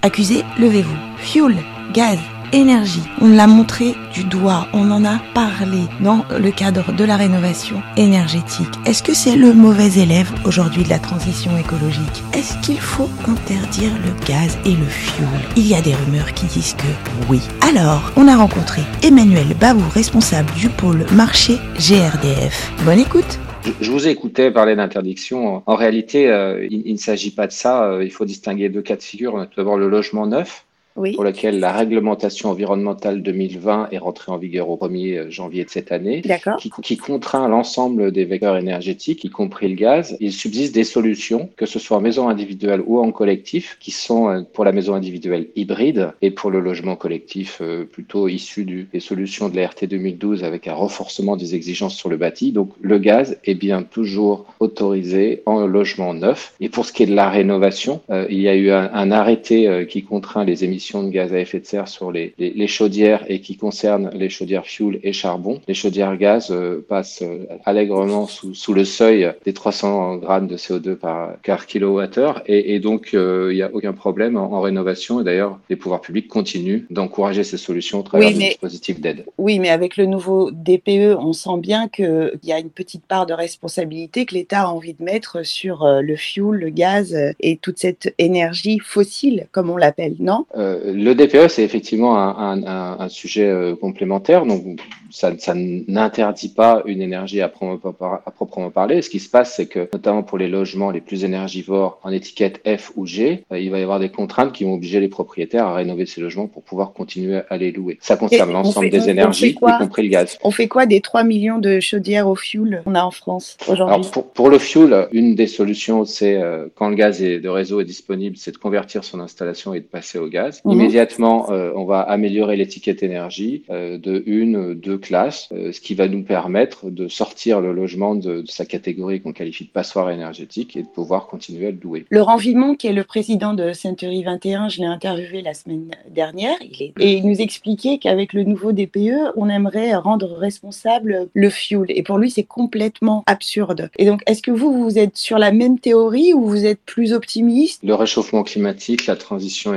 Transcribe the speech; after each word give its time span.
Accusé, 0.00 0.44
levez-vous. 0.60 0.96
Fuel, 1.18 1.56
gaz, 1.92 2.18
énergie. 2.52 3.02
On 3.20 3.26
l'a 3.26 3.48
montré 3.48 3.96
du 4.14 4.22
doigt, 4.22 4.68
on 4.72 4.92
en 4.92 5.04
a 5.04 5.18
parlé 5.34 5.80
dans 6.00 6.24
le 6.38 6.52
cadre 6.52 6.92
de 6.92 7.02
la 7.02 7.16
rénovation 7.16 7.82
énergétique. 7.96 8.70
Est-ce 8.86 9.02
que 9.02 9.12
c'est 9.12 9.34
le 9.34 9.52
mauvais 9.52 9.98
élève 9.98 10.30
aujourd'hui 10.44 10.84
de 10.84 10.88
la 10.88 11.00
transition 11.00 11.58
écologique? 11.58 12.22
Est-ce 12.32 12.56
qu'il 12.58 12.80
faut 12.80 13.10
interdire 13.26 13.90
le 14.04 14.12
gaz 14.24 14.56
et 14.64 14.76
le 14.76 14.86
fuel? 14.86 15.26
Il 15.56 15.66
y 15.66 15.74
a 15.74 15.82
des 15.82 15.96
rumeurs 15.96 16.32
qui 16.32 16.46
disent 16.46 16.74
que 16.74 17.28
oui. 17.28 17.40
Alors, 17.68 18.12
on 18.14 18.28
a 18.28 18.36
rencontré 18.36 18.82
Emmanuel 19.02 19.52
Babou, 19.58 19.88
responsable 19.92 20.52
du 20.52 20.68
pôle 20.68 21.06
marché 21.10 21.58
GRDF. 21.76 22.72
Bonne 22.84 23.00
écoute 23.00 23.40
je 23.64 23.90
vous 23.90 24.06
ai 24.06 24.10
écouté 24.10 24.50
parler 24.50 24.76
d'interdiction. 24.76 25.62
En 25.66 25.74
réalité, 25.74 26.30
euh, 26.30 26.66
il, 26.70 26.82
il 26.86 26.92
ne 26.92 26.98
s'agit 26.98 27.32
pas 27.32 27.46
de 27.46 27.52
ça. 27.52 27.84
Euh, 27.84 28.04
il 28.04 28.10
faut 28.10 28.24
distinguer 28.24 28.68
deux 28.68 28.82
cas 28.82 28.96
de 28.96 29.02
figure. 29.02 29.46
Tout 29.50 29.56
d'abord, 29.56 29.76
le 29.76 29.88
logement 29.88 30.26
neuf, 30.26 30.66
pour 31.14 31.24
laquelle 31.24 31.60
la 31.60 31.72
réglementation 31.72 32.50
environnementale 32.50 33.22
2020 33.22 33.88
est 33.92 33.98
rentrée 33.98 34.32
en 34.32 34.38
vigueur 34.38 34.68
au 34.68 34.76
1er 34.76 35.30
janvier 35.30 35.64
de 35.64 35.70
cette 35.70 35.92
année, 35.92 36.22
qui, 36.58 36.70
qui, 36.82 36.96
contraint 36.96 37.48
l'ensemble 37.48 38.12
des 38.12 38.24
vecteurs 38.24 38.56
énergétiques, 38.56 39.24
y 39.24 39.30
compris 39.30 39.68
le 39.68 39.74
gaz. 39.74 40.16
Il 40.20 40.32
subsiste 40.32 40.74
des 40.74 40.84
solutions, 40.84 41.50
que 41.56 41.66
ce 41.66 41.78
soit 41.78 41.96
en 41.96 42.00
maison 42.00 42.28
individuelle 42.28 42.82
ou 42.86 42.98
en 42.98 43.12
collectif, 43.12 43.76
qui 43.80 43.90
sont 43.90 44.28
euh, 44.28 44.42
pour 44.52 44.64
la 44.64 44.72
maison 44.72 44.94
individuelle 44.94 45.48
hybride 45.56 46.12
et 46.22 46.30
pour 46.30 46.50
le 46.50 46.60
logement 46.60 46.96
collectif 46.96 47.58
euh, 47.60 47.84
plutôt 47.84 48.28
issu 48.28 48.64
des 48.64 49.00
solutions 49.00 49.48
de 49.48 49.56
la 49.56 49.68
RT 49.68 49.86
2012 49.86 50.44
avec 50.44 50.66
un 50.66 50.74
renforcement 50.74 51.36
des 51.36 51.54
exigences 51.54 51.94
sur 51.94 52.08
le 52.08 52.16
bâti. 52.16 52.52
Donc 52.52 52.70
le 52.80 52.98
gaz 52.98 53.38
est 53.44 53.54
bien 53.54 53.82
toujours 53.82 54.46
autorisé 54.60 55.42
en 55.46 55.66
logement 55.66 56.14
neuf. 56.14 56.54
Et 56.60 56.68
pour 56.68 56.84
ce 56.84 56.92
qui 56.92 57.04
est 57.04 57.06
de 57.06 57.14
la 57.14 57.30
rénovation, 57.30 58.00
euh, 58.10 58.26
il 58.30 58.40
y 58.40 58.48
a 58.48 58.56
eu 58.56 58.70
un, 58.70 58.90
un 58.92 59.10
arrêté 59.10 59.86
qui 59.88 60.02
contraint 60.02 60.44
les 60.44 60.64
émissions 60.64 60.87
de 60.96 61.10
gaz 61.10 61.32
à 61.32 61.38
effet 61.38 61.60
de 61.60 61.66
serre 61.66 61.88
sur 61.88 62.10
les, 62.10 62.34
les, 62.38 62.66
chaudières 62.66 63.24
et 63.28 63.40
qui 63.40 63.56
concerne 63.56 64.10
les 64.14 64.28
chaudières 64.28 64.66
fuel 64.66 65.00
et 65.02 65.12
charbon. 65.12 65.60
Les 65.68 65.74
chaudières 65.74 66.16
gaz 66.16 66.48
euh, 66.50 66.84
passent 66.88 67.22
euh, 67.22 67.46
allègrement 67.64 68.26
sous, 68.26 68.54
sous, 68.54 68.72
le 68.72 68.84
seuil 68.84 69.32
des 69.44 69.52
300 69.52 70.16
grammes 70.16 70.46
de 70.46 70.56
CO2 70.56 70.94
par, 70.94 71.36
par 71.44 71.66
kilowattheure 71.66 72.42
et, 72.46 72.74
et 72.74 72.80
donc 72.80 73.10
euh, 73.14 73.48
il 73.52 73.56
n'y 73.56 73.62
a 73.62 73.70
aucun 73.72 73.92
problème 73.92 74.36
en, 74.36 74.60
rénovation 74.60 75.20
et 75.20 75.24
d'ailleurs 75.24 75.58
les 75.70 75.76
pouvoirs 75.76 76.00
publics 76.00 76.28
continuent 76.28 76.84
d'encourager 76.90 77.44
ces 77.44 77.56
solutions 77.56 78.00
au 78.00 78.02
travers 78.02 78.28
oui, 78.28 78.34
dispositifs 78.34 79.00
d'aide. 79.00 79.24
Oui, 79.36 79.58
mais 79.58 79.70
avec 79.70 79.96
le 79.96 80.06
nouveau 80.06 80.50
DPE, 80.50 81.16
on 81.18 81.32
sent 81.32 81.58
bien 81.58 81.88
qu'il 81.88 82.40
y 82.42 82.52
a 82.52 82.58
une 82.58 82.70
petite 82.70 83.06
part 83.06 83.26
de 83.26 83.34
responsabilité 83.34 84.26
que 84.26 84.34
l'État 84.34 84.62
a 84.62 84.66
envie 84.68 84.94
de 84.94 85.02
mettre 85.02 85.44
sur 85.44 85.86
le 85.86 86.16
fuel, 86.16 86.58
le 86.58 86.70
gaz 86.70 87.16
et 87.40 87.56
toute 87.56 87.78
cette 87.78 88.14
énergie 88.18 88.78
fossile, 88.78 89.46
comme 89.52 89.70
on 89.70 89.76
l'appelle, 89.76 90.16
non? 90.18 90.46
Le 90.84 91.14
DPE, 91.14 91.48
c'est 91.48 91.62
effectivement 91.62 92.18
un, 92.18 93.08
sujet 93.08 93.48
euh, 93.48 93.76
complémentaire. 93.76 94.46
Donc, 94.46 94.80
ça, 95.10 95.32
ça 95.38 95.54
n'interdit 95.54 96.48
pas 96.48 96.82
une 96.86 97.02
énergie 97.02 97.40
à 97.40 97.48
proprement, 97.48 98.70
parler. 98.70 99.02
Ce 99.02 99.10
qui 99.10 99.20
se 99.20 99.28
passe, 99.28 99.54
c'est 99.56 99.66
que, 99.66 99.88
notamment 99.92 100.22
pour 100.22 100.38
les 100.38 100.48
logements 100.48 100.90
les 100.90 101.00
plus 101.00 101.24
énergivores 101.24 102.00
en 102.02 102.10
étiquette 102.10 102.60
F 102.66 102.92
ou 102.96 103.06
G, 103.06 103.44
euh, 103.52 103.58
il 103.58 103.70
va 103.70 103.78
y 103.78 103.82
avoir 103.82 104.00
des 104.00 104.10
contraintes 104.10 104.52
qui 104.52 104.64
vont 104.64 104.74
obliger 104.74 105.00
les 105.00 105.08
propriétaires 105.08 105.66
à 105.66 105.74
rénover 105.74 106.06
ces 106.06 106.20
logements 106.20 106.46
pour 106.46 106.62
pouvoir 106.62 106.92
continuer 106.92 107.40
à 107.48 107.56
les 107.56 107.72
louer. 107.72 107.98
Ça 108.00 108.16
concerne 108.16 108.52
l'ensemble 108.52 108.90
des 108.90 109.08
énergies, 109.08 109.50
y 109.50 109.54
compris 109.54 110.02
le 110.02 110.08
gaz. 110.08 110.38
On 110.42 110.50
fait 110.50 110.68
quoi 110.68 110.86
des 110.86 111.00
3 111.00 111.24
millions 111.24 111.58
de 111.58 111.80
chaudières 111.80 112.28
au 112.28 112.36
fuel 112.36 112.82
qu'on 112.84 112.94
a 112.94 113.02
en 113.02 113.10
France 113.10 113.56
aujourd'hui 113.66 114.10
pour, 114.12 114.30
pour, 114.32 114.50
le 114.50 114.58
fuel, 114.58 115.08
une 115.12 115.34
des 115.34 115.46
solutions, 115.46 116.04
c'est 116.04 116.36
euh, 116.36 116.66
quand 116.74 116.88
le 116.88 116.94
gaz 116.94 117.22
est, 117.22 117.40
de 117.40 117.48
réseau 117.48 117.80
est 117.80 117.84
disponible, 117.84 118.36
c'est 118.36 118.52
de 118.52 118.58
convertir 118.58 119.04
son 119.04 119.20
installation 119.20 119.74
et 119.74 119.80
de 119.80 119.86
passer 119.86 120.18
au 120.18 120.28
gaz. 120.28 120.60
Mhm. 120.64 120.72
Immédiatement, 120.72 121.50
euh, 121.50 121.72
on 121.74 121.84
va 121.84 122.00
améliorer 122.00 122.56
l'étiquette 122.56 123.02
énergie 123.02 123.62
euh, 123.70 123.98
de 123.98 124.22
une, 124.26 124.74
deux 124.74 124.97
classes, 124.98 125.48
euh, 125.52 125.72
ce 125.72 125.80
qui 125.80 125.94
va 125.94 126.08
nous 126.08 126.22
permettre 126.22 126.90
de 126.90 127.08
sortir 127.08 127.60
le 127.60 127.72
logement 127.72 128.14
de, 128.14 128.42
de 128.42 128.50
sa 128.50 128.64
catégorie 128.64 129.20
qu'on 129.20 129.32
qualifie 129.32 129.64
de 129.64 129.70
passoire 129.70 130.10
énergétique 130.10 130.76
et 130.76 130.82
de 130.82 130.88
pouvoir 130.88 131.26
continuer 131.26 131.68
à 131.68 131.70
le 131.70 131.78
louer. 131.82 132.06
Laurent 132.10 132.36
Vimont, 132.36 132.74
qui 132.74 132.86
est 132.86 132.92
le 132.92 133.04
président 133.04 133.54
de 133.54 133.72
Century 133.72 134.22
21, 134.22 134.68
je 134.68 134.80
l'ai 134.80 134.86
interviewé 134.86 135.42
la 135.42 135.54
semaine 135.54 135.90
dernière, 136.10 136.56
il 136.60 136.82
est... 136.82 136.92
et 136.98 137.14
il 137.14 137.26
nous 137.26 137.40
expliquait 137.40 137.98
qu'avec 137.98 138.32
le 138.32 138.44
nouveau 138.44 138.72
DPE, 138.72 139.32
on 139.36 139.48
aimerait 139.48 139.94
rendre 139.94 140.32
responsable 140.36 141.28
le 141.32 141.50
fuel. 141.50 141.86
Et 141.88 142.02
pour 142.02 142.18
lui, 142.18 142.30
c'est 142.30 142.44
complètement 142.44 143.22
absurde. 143.26 143.90
Et 143.98 144.06
donc, 144.06 144.22
est-ce 144.26 144.42
que 144.42 144.50
vous, 144.50 144.82
vous 144.82 144.98
êtes 144.98 145.16
sur 145.16 145.38
la 145.38 145.52
même 145.52 145.78
théorie 145.78 146.32
ou 146.32 146.46
vous 146.46 146.66
êtes 146.66 146.80
plus 146.84 147.12
optimiste? 147.12 147.82
Le 147.82 147.94
réchauffement 147.94 148.42
climatique, 148.42 149.06
la 149.06 149.16
transition 149.16 149.74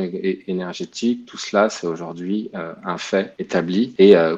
énergétique, 0.48 1.26
tout 1.26 1.38
cela, 1.38 1.70
c'est 1.70 1.88
aujourd'hui 1.88 2.50
euh, 2.56 2.74
un 2.86 2.98
fait 2.98 3.34
établi. 3.40 3.94
Et 3.98 4.16
euh, 4.16 4.36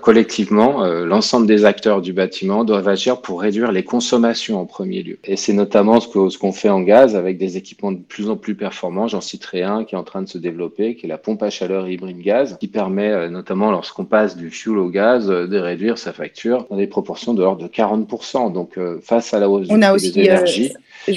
euh, 0.81 1.06
l'ensemble 1.06 1.45
des 1.45 1.66
acteurs 1.66 2.01
du 2.01 2.13
bâtiment 2.13 2.63
doivent 2.63 2.88
agir 2.88 3.22
pour 3.22 3.41
réduire 3.41 3.72
les 3.72 3.84
consommations 3.84 4.59
en 4.59 4.66
premier 4.66 5.03
lieu. 5.03 5.19
Et 5.23 5.35
c'est 5.35 5.53
notamment 5.53 6.00
ce 6.00 6.07
qu'on 6.07 6.29
ce 6.29 6.57
fait 6.57 6.69
en 6.69 6.81
gaz 6.81 7.16
avec 7.16 7.38
des 7.38 7.57
équipements 7.57 7.91
de 7.91 8.00
plus 8.00 8.29
en 8.29 8.38
plus 8.38 8.56
performants. 8.56 9.07
J'en 9.07 9.22
citerai 9.22 9.63
un 9.63 9.83
qui 9.83 9.95
est 9.95 9.97
en 9.97 10.03
train 10.03 10.22
de 10.22 10.29
se 10.29 10.38
développer, 10.38 10.95
qui 10.95 11.06
est 11.06 11.09
la 11.09 11.17
pompe 11.17 11.44
à 11.44 11.50
chaleur 11.50 11.88
hybride 11.88 12.19
gaz, 12.19 12.57
qui 12.59 12.67
permet 12.67 13.29
notamment 13.29 13.72
lorsqu'on 13.72 14.06
passe 14.06 14.35
du 14.35 14.50
fuel 14.50 14.78
au 14.78 14.89
gaz 14.89 15.28
de 15.28 15.57
réduire 15.57 15.97
sa 15.97 16.13
facture 16.13 16.66
dans 16.69 16.78
des 16.78 16.88
proportions 16.88 17.33
de 17.33 17.41
l'ordre 17.41 17.62
de 17.62 17.67
40%. 17.67 18.51
Donc 18.51 18.79
face 19.01 19.33
à 19.33 19.39
la 19.39 19.50
hausse 19.50 19.67
des 19.67 20.19
énergies, 20.19 20.73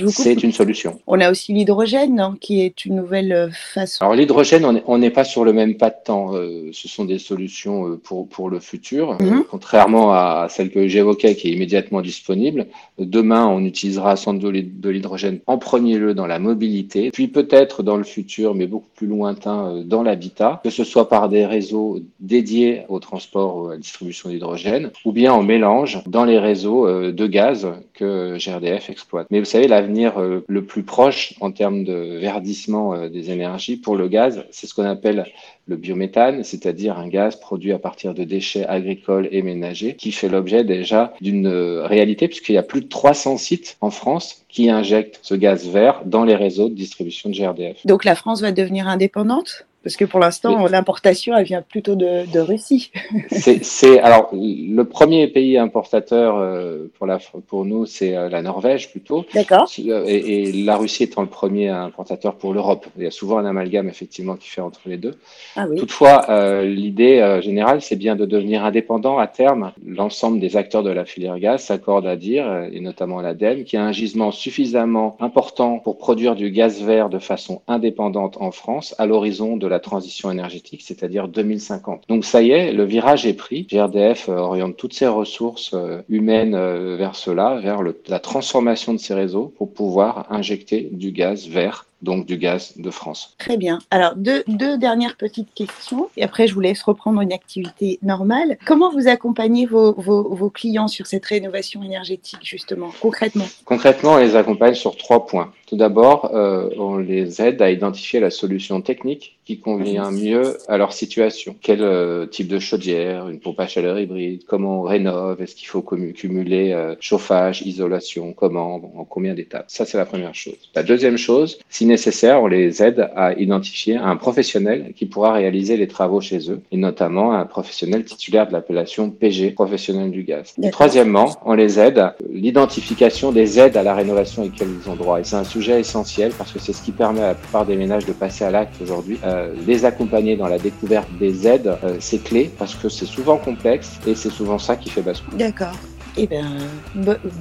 c'est 0.08 0.42
une 0.42 0.52
solution. 0.52 0.98
On 1.06 1.20
a 1.20 1.30
aussi 1.30 1.52
l'hydrogène, 1.52 2.34
qui 2.40 2.62
est 2.62 2.84
une 2.84 2.96
nouvelle 2.96 3.50
façon. 3.52 4.04
Alors 4.04 4.14
l'hydrogène, 4.16 4.82
on 4.86 4.98
n'est 4.98 5.10
pas 5.10 5.24
sur 5.24 5.44
le 5.44 5.52
même 5.52 5.76
pas 5.76 5.90
de 5.90 5.96
temps. 6.04 6.34
Euh, 6.34 6.70
ce 6.72 6.88
sont 6.88 7.04
des 7.04 7.18
solutions 7.18 7.88
euh, 7.88 8.00
pour, 8.02 8.28
pour 8.28 8.50
le 8.50 8.60
futur, 8.60 9.12
euh, 9.12 9.24
mhm. 9.24 9.44
contrairement 9.50 10.12
à 10.12 10.46
celle 10.48 10.70
que 10.70 10.86
j'évoquais 10.88 11.34
qui 11.34 11.48
est 11.48 11.52
immédiatement 11.52 12.00
disponible. 12.00 12.66
Demain, 12.98 13.46
on 13.46 13.64
utilisera 13.64 14.16
sans 14.16 14.34
doute 14.34 14.80
de 14.80 14.90
l'hydrogène 14.90 15.40
en 15.46 15.58
premier 15.58 15.98
lieu 15.98 16.14
dans 16.14 16.26
la 16.26 16.38
mobilité, 16.38 17.10
puis 17.10 17.28
peut-être 17.28 17.82
dans 17.82 17.96
le 17.96 18.04
futur, 18.04 18.54
mais 18.54 18.66
beaucoup 18.66 18.88
plus 18.94 19.06
lointain, 19.06 19.82
dans 19.84 20.02
l'habitat, 20.02 20.60
que 20.64 20.70
ce 20.70 20.84
soit 20.84 21.08
par 21.08 21.28
des 21.28 21.46
réseaux 21.46 22.00
dédiés 22.20 22.82
au 22.88 22.98
transport 22.98 23.56
ou 23.56 23.66
à 23.68 23.70
la 23.72 23.76
distribution 23.78 24.30
d'hydrogène, 24.30 24.90
ou 25.04 25.12
bien 25.12 25.32
en 25.32 25.42
mélange 25.42 26.02
dans 26.06 26.24
les 26.24 26.38
réseaux 26.38 26.86
de 27.12 27.26
gaz 27.26 27.66
que 27.94 28.36
GRDF 28.38 28.90
exploite. 28.90 29.26
Mais 29.30 29.38
vous 29.38 29.44
savez, 29.44 29.68
l'avenir 29.80 30.14
le 30.46 30.64
plus 30.64 30.82
proche 30.82 31.34
en 31.40 31.52
termes 31.52 31.84
de 31.84 32.18
verdissement 32.18 33.08
des 33.08 33.30
énergies 33.30 33.76
pour 33.76 33.96
le 33.96 34.08
gaz, 34.08 34.44
c'est 34.50 34.66
ce 34.66 34.74
qu'on 34.74 34.84
appelle 34.84 35.26
le 35.68 35.76
biométhane, 35.76 36.44
c'est-à-dire 36.44 36.98
un 36.98 37.08
gaz 37.08 37.36
produit 37.36 37.72
à 37.72 37.78
partir 37.78 38.14
de 38.14 38.24
déchets 38.24 38.64
agricoles 38.64 39.28
et 39.32 39.42
ménagers, 39.42 39.96
qui 39.96 40.12
fait 40.12 40.28
l'objet 40.28 40.64
déjà 40.64 41.12
d'une 41.20 41.48
réalité, 41.48 42.28
puisqu'il 42.28 42.54
y 42.54 42.58
a 42.58 42.62
plus 42.62 42.80
de 42.82 42.88
300 42.88 43.36
sites 43.36 43.76
en 43.80 43.90
France 43.90 44.44
qui 44.48 44.70
injectent 44.70 45.18
ce 45.22 45.34
gaz 45.34 45.68
vert 45.68 46.02
dans 46.06 46.24
les 46.24 46.36
réseaux 46.36 46.68
de 46.68 46.74
distribution 46.74 47.30
de 47.30 47.34
GRDF. 47.34 47.84
Donc 47.84 48.04
la 48.04 48.14
France 48.14 48.40
va 48.40 48.52
devenir 48.52 48.88
indépendante? 48.88 49.66
Parce 49.86 49.94
que 49.94 50.04
pour 50.04 50.18
l'instant, 50.18 50.66
l'importation, 50.66 51.36
elle 51.36 51.44
vient 51.44 51.62
plutôt 51.62 51.94
de, 51.94 52.28
de 52.28 52.40
Russie. 52.40 52.90
c'est 53.30 54.00
alors 54.00 54.30
le 54.32 54.82
premier 54.82 55.28
pays 55.28 55.56
importateur 55.58 56.38
euh, 56.38 56.90
pour 56.98 57.06
la 57.06 57.20
pour 57.46 57.64
nous, 57.64 57.86
c'est 57.86 58.16
euh, 58.16 58.28
la 58.28 58.42
Norvège 58.42 58.90
plutôt. 58.90 59.24
D'accord. 59.32 59.70
Euh, 59.78 60.04
et, 60.08 60.48
et, 60.48 60.52
la 60.64 60.76
Russie 60.76 61.04
étant 61.04 61.22
le 61.22 61.28
premier 61.28 61.68
importateur 61.68 62.34
pour 62.34 62.52
l'Europe. 62.52 62.88
Il 62.96 63.04
y 63.04 63.06
a 63.06 63.12
souvent 63.12 63.38
un 63.38 63.46
amalgame 63.46 63.88
effectivement 63.88 64.34
qui 64.34 64.48
fait 64.48 64.60
entre 64.60 64.80
les 64.86 64.96
deux. 64.96 65.14
Ah 65.54 65.66
oui. 65.70 65.76
Toutefois, 65.76 66.30
euh, 66.30 66.64
l'idée 66.64 67.38
générale, 67.40 67.80
c'est 67.80 67.94
bien 67.94 68.16
de 68.16 68.26
devenir 68.26 68.64
indépendant 68.64 69.18
à 69.18 69.28
terme. 69.28 69.70
L'ensemble 69.86 70.40
des 70.40 70.56
acteurs 70.56 70.82
de 70.82 70.90
la 70.90 71.04
filière 71.04 71.38
gaz 71.38 71.62
s'accordent 71.62 72.08
à 72.08 72.16
dire, 72.16 72.66
et 72.72 72.80
notamment 72.80 73.20
l'ADEME, 73.20 73.62
qu'il 73.62 73.78
y 73.78 73.80
a 73.80 73.84
un 73.84 73.92
gisement 73.92 74.32
suffisamment 74.32 75.16
important 75.20 75.78
pour 75.78 75.96
produire 75.96 76.34
du 76.34 76.50
gaz 76.50 76.82
vert 76.82 77.08
de 77.08 77.20
façon 77.20 77.62
indépendante 77.68 78.36
en 78.40 78.50
France 78.50 78.96
à 78.98 79.06
l'horizon 79.06 79.56
de 79.56 79.68
la 79.68 79.75
transition 79.80 80.30
énergétique, 80.30 80.82
c'est-à-dire 80.82 81.28
2050. 81.28 82.04
Donc 82.08 82.24
ça 82.24 82.42
y 82.42 82.50
est, 82.50 82.72
le 82.72 82.84
virage 82.84 83.26
est 83.26 83.34
pris. 83.34 83.66
GRDF 83.70 84.28
euh, 84.28 84.36
oriente 84.36 84.76
toutes 84.76 84.94
ses 84.94 85.06
ressources 85.06 85.72
euh, 85.74 86.02
humaines 86.08 86.54
euh, 86.54 86.96
vers 86.96 87.14
cela, 87.14 87.60
vers 87.60 87.80
la 88.08 88.18
transformation 88.18 88.92
de 88.92 88.98
ces 88.98 89.14
réseaux 89.14 89.52
pour 89.56 89.72
pouvoir 89.72 90.26
injecter 90.30 90.88
du 90.92 91.12
gaz 91.12 91.48
vert 91.48 91.86
donc 92.02 92.26
du 92.26 92.36
gaz 92.36 92.74
de 92.76 92.90
France. 92.90 93.34
Très 93.38 93.56
bien. 93.56 93.78
Alors, 93.90 94.14
deux, 94.16 94.44
deux, 94.46 94.78
dernières 94.78 95.16
petites 95.16 95.52
questions, 95.54 96.08
et 96.16 96.22
après 96.22 96.46
je 96.46 96.54
vous 96.54 96.60
laisse 96.60 96.82
reprendre 96.82 97.20
une 97.20 97.32
activité 97.32 97.98
normale. 98.02 98.58
Comment 98.66 98.90
vous 98.92 99.08
accompagnez 99.08 99.66
vos, 99.66 99.94
vos, 99.94 100.34
vos 100.34 100.50
clients 100.50 100.88
sur 100.88 101.06
cette 101.06 101.24
rénovation 101.24 101.82
énergétique, 101.82 102.40
justement, 102.42 102.90
concrètement? 103.00 103.46
Concrètement, 103.64 104.12
on 104.14 104.18
les 104.18 104.36
accompagne 104.36 104.74
sur 104.74 104.96
trois 104.96 105.26
points. 105.26 105.52
Tout 105.66 105.76
d'abord, 105.76 106.30
euh, 106.32 106.70
on 106.78 106.96
les 106.96 107.42
aide 107.42 107.60
à 107.60 107.70
identifier 107.70 108.20
la 108.20 108.30
solution 108.30 108.80
technique 108.80 109.36
qui 109.44 109.58
convient 109.58 110.10
mieux 110.10 110.58
à 110.68 110.76
leur 110.76 110.92
situation. 110.92 111.56
Quel 111.60 111.82
euh, 111.82 112.26
type 112.26 112.48
de 112.48 112.58
chaudière, 112.58 113.28
une 113.28 113.40
pompe 113.40 113.58
à 113.60 113.66
chaleur 113.66 113.98
hybride, 113.98 114.44
comment 114.46 114.80
on 114.80 114.82
rénove, 114.82 115.40
est-ce 115.42 115.56
qu'il 115.56 115.68
faut 115.68 115.82
cumuler 115.82 116.72
euh, 116.72 116.94
chauffage, 117.00 117.62
isolation, 117.62 118.32
comment, 118.32 118.76
en 118.76 119.04
combien 119.04 119.34
d'étapes? 119.34 119.66
Ça, 119.68 119.84
c'est 119.84 119.98
la 119.98 120.06
première 120.06 120.34
chose. 120.34 120.70
La 120.74 120.82
deuxième 120.82 121.16
chose, 121.16 121.58
si 121.68 121.85
si 121.86 121.88
nécessaire, 121.88 122.42
on 122.42 122.48
les 122.48 122.82
aide 122.82 123.10
à 123.14 123.32
identifier 123.34 123.96
un 123.96 124.16
professionnel 124.16 124.92
qui 124.96 125.06
pourra 125.06 125.32
réaliser 125.32 125.76
les 125.76 125.86
travaux 125.86 126.20
chez 126.20 126.50
eux, 126.50 126.60
et 126.72 126.76
notamment 126.76 127.32
un 127.32 127.44
professionnel 127.44 128.04
titulaire 128.04 128.48
de 128.48 128.52
l'appellation 128.52 129.10
PG, 129.10 129.52
professionnel 129.52 130.10
du 130.10 130.24
gaz. 130.24 130.54
Et 130.60 130.70
troisièmement, 130.70 131.30
on 131.44 131.54
les 131.54 131.78
aide 131.78 131.98
à 131.98 132.16
l'identification 132.28 133.30
des 133.30 133.60
aides 133.60 133.76
à 133.76 133.84
la 133.84 133.94
rénovation 133.94 134.42
auxquelles 134.42 134.74
ils 134.82 134.90
ont 134.90 134.96
droit. 134.96 135.20
Et 135.20 135.24
c'est 135.24 135.36
un 135.36 135.44
sujet 135.44 135.78
essentiel 135.78 136.32
parce 136.36 136.50
que 136.50 136.58
c'est 136.58 136.72
ce 136.72 136.82
qui 136.82 136.90
permet 136.90 137.20
à 137.20 137.28
la 137.28 137.34
plupart 137.34 137.64
des 137.64 137.76
ménages 137.76 138.04
de 138.04 138.12
passer 138.12 138.44
à 138.44 138.50
l'acte 138.50 138.74
aujourd'hui. 138.82 139.18
Euh, 139.24 139.52
les 139.64 139.84
accompagner 139.84 140.36
dans 140.36 140.48
la 140.48 140.58
découverte 140.58 141.08
des 141.20 141.46
aides, 141.46 141.68
euh, 141.84 141.96
c'est 142.00 142.22
clé 142.22 142.50
parce 142.58 142.74
que 142.74 142.88
c'est 142.88 143.06
souvent 143.06 143.36
complexe 143.36 144.00
et 144.08 144.16
c'est 144.16 144.30
souvent 144.30 144.58
ça 144.58 144.74
qui 144.74 144.90
fait 144.90 145.02
basculer. 145.02 145.36
D'accord. 145.36 145.76
Eh 146.16 146.26
bien, 146.26 146.46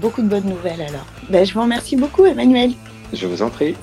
beaucoup 0.02 0.22
de 0.22 0.28
bonnes 0.28 0.50
nouvelles 0.50 0.82
alors. 0.82 1.08
Ben, 1.30 1.46
je 1.46 1.54
vous 1.54 1.62
remercie 1.62 1.96
beaucoup, 1.96 2.26
Emmanuel. 2.26 2.74
Je 3.14 3.26
vous 3.26 3.42
en 3.42 3.50
prie. 3.50 3.76